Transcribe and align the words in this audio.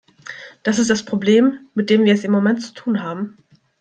Das 0.63 0.79
ist 0.79 0.89
das 0.89 1.05
Problem, 1.05 1.59
mit 1.75 1.91
dem 1.91 2.05
wir 2.05 2.13
es 2.15 2.23
im 2.23 2.31
Moment 2.31 2.59
zu 2.63 2.73
tun 2.73 3.03
haben. 3.03 3.37